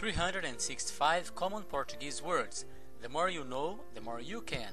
365 0.00 1.34
Common 1.34 1.62
Portuguese 1.62 2.22
Words. 2.22 2.64
The 3.02 3.10
more 3.10 3.28
you 3.28 3.44
know, 3.44 3.80
the 3.92 4.00
more 4.00 4.18
you 4.18 4.40
can. 4.40 4.72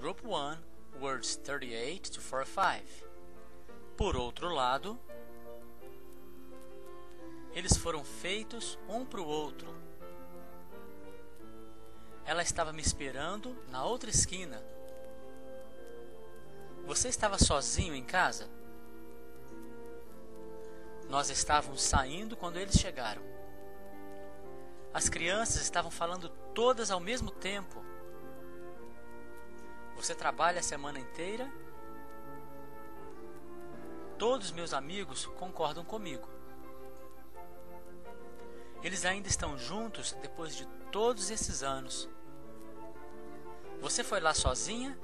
Group 0.00 0.24
1, 0.24 0.56
words 1.02 1.36
38 1.36 2.04
to 2.04 2.20
45. 2.20 3.04
Por 3.94 4.16
outro 4.16 4.48
lado, 4.54 4.98
eles 7.54 7.76
foram 7.76 8.02
feitos 8.02 8.78
um 8.88 9.04
para 9.04 9.20
o 9.20 9.26
outro. 9.26 9.68
Ela 12.24 12.40
estava 12.40 12.72
me 12.72 12.80
esperando 12.80 13.54
na 13.70 13.84
outra 13.84 14.08
esquina. 14.08 14.62
Você 16.86 17.08
estava 17.10 17.36
sozinho 17.36 17.94
em 17.94 18.02
casa? 18.02 18.48
Nós 21.08 21.30
estávamos 21.30 21.82
saindo 21.82 22.36
quando 22.36 22.58
eles 22.58 22.74
chegaram. 22.74 23.22
As 24.92 25.08
crianças 25.08 25.62
estavam 25.62 25.90
falando 25.90 26.28
todas 26.54 26.90
ao 26.90 27.00
mesmo 27.00 27.30
tempo. 27.30 27.82
Você 29.96 30.14
trabalha 30.14 30.60
a 30.60 30.62
semana 30.62 30.98
inteira? 30.98 31.50
Todos 34.18 34.52
meus 34.52 34.74
amigos 34.74 35.26
concordam 35.38 35.84
comigo. 35.84 36.28
Eles 38.82 39.04
ainda 39.04 39.28
estão 39.28 39.58
juntos 39.58 40.12
depois 40.20 40.54
de 40.54 40.66
todos 40.92 41.30
esses 41.30 41.62
anos. 41.62 42.08
Você 43.80 44.04
foi 44.04 44.20
lá 44.20 44.34
sozinha? 44.34 44.98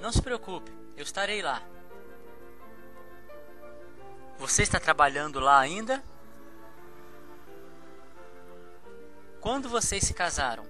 Não 0.00 0.10
se 0.10 0.20
preocupe, 0.22 0.72
eu 0.96 1.02
estarei 1.02 1.42
lá. 1.42 1.62
Você 4.40 4.62
está 4.62 4.80
trabalhando 4.80 5.38
lá 5.38 5.60
ainda? 5.60 6.02
Quando 9.38 9.68
vocês 9.68 10.02
se 10.02 10.14
casaram? 10.14 10.64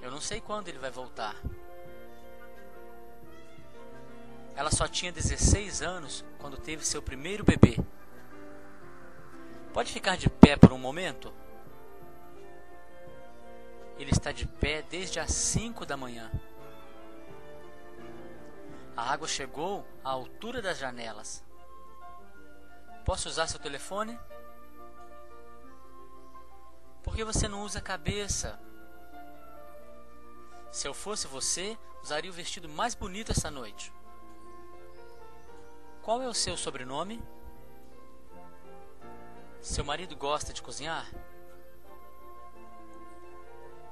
Eu 0.00 0.10
não 0.10 0.18
sei 0.18 0.40
quando 0.40 0.68
ele 0.68 0.78
vai 0.78 0.90
voltar. 0.90 1.36
Ela 4.56 4.70
só 4.70 4.88
tinha 4.88 5.12
16 5.12 5.82
anos 5.82 6.24
quando 6.38 6.56
teve 6.56 6.86
seu 6.86 7.02
primeiro 7.02 7.44
bebê. 7.44 7.76
Pode 9.74 9.92
ficar 9.92 10.16
de 10.16 10.30
pé 10.30 10.56
por 10.56 10.72
um 10.72 10.78
momento? 10.78 11.34
Ele 13.98 14.10
está 14.10 14.32
de 14.32 14.48
pé 14.48 14.80
desde 14.80 15.20
as 15.20 15.32
5 15.32 15.84
da 15.84 15.98
manhã. 15.98 16.32
A 19.04 19.12
água 19.12 19.28
chegou 19.28 19.86
à 20.02 20.08
altura 20.08 20.62
das 20.62 20.78
janelas. 20.78 21.44
Posso 23.04 23.28
usar 23.28 23.46
seu 23.46 23.60
telefone? 23.60 24.18
Por 27.02 27.14
que 27.14 27.22
você 27.22 27.46
não 27.46 27.64
usa 27.64 27.80
a 27.80 27.82
cabeça? 27.82 28.58
Se 30.72 30.88
eu 30.88 30.94
fosse 30.94 31.26
você, 31.26 31.76
usaria 32.02 32.30
o 32.30 32.34
vestido 32.34 32.66
mais 32.66 32.94
bonito 32.94 33.30
essa 33.30 33.50
noite. 33.50 33.92
Qual 36.02 36.22
é 36.22 36.26
o 36.26 36.32
seu 36.32 36.56
sobrenome? 36.56 37.22
Seu 39.60 39.84
marido 39.84 40.16
gosta 40.16 40.50
de 40.50 40.62
cozinhar? 40.62 41.06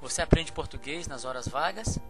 Você 0.01 0.23
aprende 0.23 0.51
português 0.53 1.07
nas 1.07 1.27
horas 1.27 1.47
vagas? 1.47 2.01